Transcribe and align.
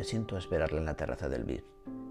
Me 0.00 0.04
siento 0.04 0.34
a 0.34 0.38
esperarle 0.38 0.78
en 0.78 0.86
la 0.86 0.96
terraza 0.96 1.28
del 1.28 1.44
BIF 1.44 1.62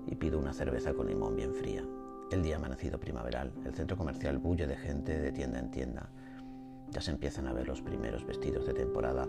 y 0.05 0.13
pido 0.13 0.37
una 0.37 0.53
cerveza 0.53 0.93
con 0.93 1.07
limón 1.07 1.35
bien 1.35 1.55
fría. 1.55 1.83
El 2.29 2.43
día 2.43 2.57
amanecido 2.57 2.99
primaveral, 2.99 3.51
el 3.65 3.73
centro 3.73 3.97
comercial 3.97 4.37
bulle 4.37 4.67
de 4.67 4.77
gente 4.77 5.19
de 5.19 5.31
tienda 5.31 5.57
en 5.57 5.71
tienda. 5.71 6.11
Ya 6.91 7.01
se 7.01 7.09
empiezan 7.09 7.47
a 7.47 7.53
ver 7.53 7.67
los 7.67 7.81
primeros 7.81 8.27
vestidos 8.27 8.67
de 8.67 8.75
temporada 8.75 9.27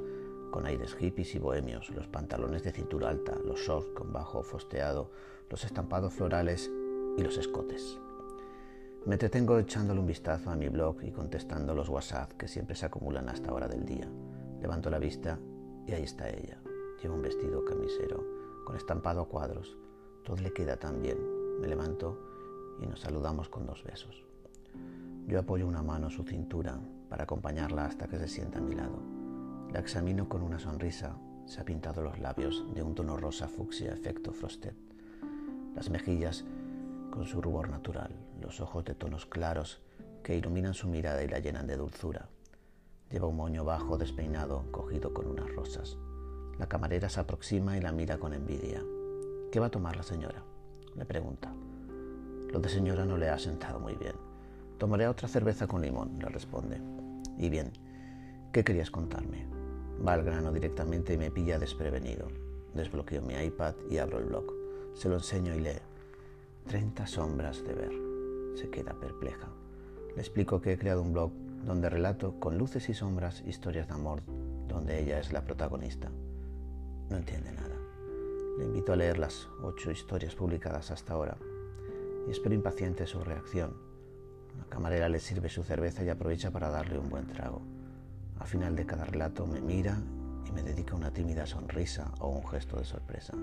con 0.50 0.66
aires 0.66 0.94
hippies 0.94 1.34
y 1.34 1.38
bohemios, 1.38 1.88
los 1.88 2.06
pantalones 2.08 2.62
de 2.62 2.72
cintura 2.72 3.08
alta, 3.08 3.34
los 3.46 3.60
shorts 3.60 3.92
con 3.94 4.12
bajo 4.12 4.42
fosteado, 4.42 5.10
los 5.48 5.64
estampados 5.64 6.12
florales 6.12 6.70
y 7.16 7.22
los 7.22 7.38
escotes. 7.38 7.98
Me 9.06 9.14
entretengo 9.14 9.58
echándole 9.58 10.00
un 10.00 10.06
vistazo 10.06 10.50
a 10.50 10.56
mi 10.56 10.68
blog 10.68 11.02
y 11.02 11.12
contestando 11.12 11.74
los 11.74 11.88
WhatsApp 11.88 12.32
que 12.32 12.46
siempre 12.46 12.76
se 12.76 12.84
acumulan 12.84 13.30
hasta 13.30 13.54
hora 13.54 13.68
del 13.68 13.86
día. 13.86 14.06
Levanto 14.60 14.90
la 14.90 14.98
vista 14.98 15.38
y 15.86 15.92
ahí 15.92 16.02
está 16.02 16.28
ella. 16.28 16.60
Lleva 17.00 17.14
un 17.14 17.22
vestido 17.22 17.64
camisero 17.64 18.39
con 18.64 18.76
estampado 18.76 19.22
a 19.22 19.28
cuadros. 19.28 19.76
Todo 20.24 20.36
le 20.36 20.52
queda 20.52 20.76
tan 20.76 21.00
bien. 21.00 21.18
Me 21.60 21.68
levanto 21.68 22.18
y 22.80 22.86
nos 22.86 23.00
saludamos 23.00 23.48
con 23.48 23.66
dos 23.66 23.84
besos. 23.84 24.24
Yo 25.26 25.38
apoyo 25.38 25.66
una 25.66 25.82
mano 25.82 26.06
en 26.06 26.12
su 26.12 26.24
cintura 26.24 26.80
para 27.08 27.24
acompañarla 27.24 27.84
hasta 27.84 28.08
que 28.08 28.18
se 28.18 28.28
sienta 28.28 28.58
a 28.58 28.62
mi 28.62 28.74
lado. 28.74 28.98
La 29.72 29.80
examino 29.80 30.28
con 30.28 30.42
una 30.42 30.58
sonrisa. 30.58 31.16
Se 31.46 31.60
ha 31.60 31.64
pintado 31.64 32.02
los 32.02 32.18
labios 32.18 32.64
de 32.74 32.82
un 32.82 32.94
tono 32.94 33.16
rosa 33.16 33.48
fucsia 33.48 33.92
efecto 33.92 34.32
frosted. 34.32 34.74
Las 35.74 35.90
mejillas 35.90 36.44
con 37.10 37.26
su 37.26 37.42
rubor 37.42 37.68
natural, 37.68 38.14
los 38.40 38.60
ojos 38.60 38.84
de 38.84 38.94
tonos 38.94 39.26
claros 39.26 39.80
que 40.22 40.36
iluminan 40.36 40.74
su 40.74 40.88
mirada 40.88 41.22
y 41.22 41.28
la 41.28 41.38
llenan 41.38 41.66
de 41.66 41.76
dulzura. 41.76 42.28
Lleva 43.10 43.26
un 43.26 43.36
moño 43.36 43.64
bajo 43.64 43.98
despeinado 43.98 44.64
cogido 44.70 45.12
con 45.12 45.26
unas 45.26 45.52
rosas. 45.54 45.98
La 46.60 46.68
camarera 46.68 47.08
se 47.08 47.18
aproxima 47.18 47.78
y 47.78 47.80
la 47.80 47.90
mira 47.90 48.18
con 48.18 48.34
envidia. 48.34 48.84
¿Qué 49.50 49.58
va 49.58 49.68
a 49.68 49.70
tomar 49.70 49.96
la 49.96 50.02
señora? 50.02 50.44
le 50.94 51.06
pregunta. 51.06 51.50
Lo 52.52 52.60
de 52.60 52.68
señora 52.68 53.06
no 53.06 53.16
le 53.16 53.30
ha 53.30 53.38
sentado 53.38 53.80
muy 53.80 53.94
bien. 53.94 54.12
Tomaré 54.76 55.08
otra 55.08 55.26
cerveza 55.26 55.66
con 55.66 55.80
limón, 55.80 56.18
le 56.18 56.28
responde. 56.28 56.78
Y 57.38 57.48
bien, 57.48 57.72
¿qué 58.52 58.62
querías 58.62 58.90
contarme? 58.90 59.46
Va 60.06 60.12
al 60.12 60.22
grano 60.22 60.52
directamente 60.52 61.14
y 61.14 61.16
me 61.16 61.30
pilla 61.30 61.58
desprevenido. 61.58 62.28
Desbloqueo 62.74 63.22
mi 63.22 63.42
iPad 63.42 63.74
y 63.88 63.96
abro 63.96 64.18
el 64.18 64.26
blog. 64.26 64.52
Se 64.92 65.08
lo 65.08 65.14
enseño 65.14 65.54
y 65.54 65.60
lee. 65.60 65.80
30 66.68 67.06
sombras 67.06 67.64
de 67.64 67.72
ver. 67.72 67.92
Se 68.56 68.68
queda 68.68 68.92
perpleja. 69.00 69.48
Le 70.14 70.20
explico 70.20 70.60
que 70.60 70.74
he 70.74 70.78
creado 70.78 71.00
un 71.00 71.14
blog 71.14 71.32
donde 71.64 71.88
relato 71.88 72.38
con 72.38 72.58
luces 72.58 72.86
y 72.90 72.92
sombras 72.92 73.42
historias 73.46 73.88
de 73.88 73.94
amor, 73.94 74.20
donde 74.68 75.00
ella 75.00 75.18
es 75.20 75.32
la 75.32 75.42
protagonista. 75.42 76.10
No 77.10 77.16
entiende 77.16 77.52
nada. 77.52 77.76
Le 78.56 78.64
invito 78.64 78.92
a 78.92 78.96
leer 78.96 79.18
las 79.18 79.48
ocho 79.62 79.90
historias 79.90 80.36
publicadas 80.36 80.92
hasta 80.92 81.14
ahora 81.14 81.36
y 82.28 82.30
espero 82.30 82.54
impaciente 82.54 83.06
su 83.06 83.20
reacción. 83.24 83.74
La 84.56 84.64
camarera 84.66 85.08
le 85.08 85.18
sirve 85.18 85.48
su 85.48 85.64
cerveza 85.64 86.04
y 86.04 86.08
aprovecha 86.08 86.52
para 86.52 86.70
darle 86.70 86.98
un 86.98 87.10
buen 87.10 87.26
trago. 87.26 87.62
Al 88.38 88.46
final 88.46 88.76
de 88.76 88.86
cada 88.86 89.04
relato 89.04 89.44
me 89.46 89.60
mira 89.60 90.00
y 90.46 90.52
me 90.52 90.62
dedica 90.62 90.94
una 90.94 91.12
tímida 91.12 91.46
sonrisa 91.46 92.12
o 92.20 92.28
un 92.28 92.46
gesto 92.46 92.78
de 92.78 92.84
sorpresa. 92.84 93.34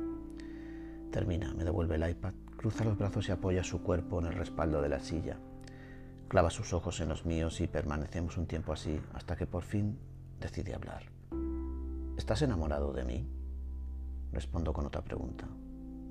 Termina, 1.12 1.54
me 1.54 1.66
devuelve 1.66 1.96
el 1.96 2.10
iPad, 2.10 2.34
cruza 2.56 2.86
los 2.86 2.98
brazos 2.98 3.28
y 3.28 3.32
apoya 3.34 3.64
su 3.64 3.84
cuerpo 3.84 4.20
en 4.20 4.28
el 4.28 4.34
respaldo 4.34 4.82
de 4.82 4.90
la 4.90 5.00
silla. 5.00 5.40
Clava 6.30 6.50
sus 6.50 6.74
ojos 6.74 7.02
en 7.02 7.10
los 7.10 7.26
míos 7.26 7.60
y 7.60 7.68
permanecemos 7.68 8.38
un 8.38 8.48
tiempo 8.48 8.72
así 8.72 9.02
hasta 9.14 9.36
que 9.36 9.46
por 9.46 9.64
fin 9.64 9.98
decide 10.40 10.74
hablar. 10.74 11.04
¿Estás 12.18 12.42
enamorado 12.42 12.94
de 12.94 13.04
mí? 13.04 13.37
Respondo 14.32 14.74
con 14.74 14.86
otra 14.86 15.04
pregunta. 15.04 15.48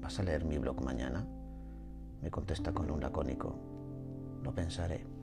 ¿Vas 0.01 0.19
a 0.19 0.23
leer 0.23 0.45
mi 0.45 0.59
blog 0.59 0.83
mañana? 0.83 1.27
Me 2.23 2.31
contesta 2.31 2.73
con 2.73 2.91
un 2.91 3.01
lacónico. 3.01 3.59
Lo 4.43 4.55
pensaré. 4.55 5.16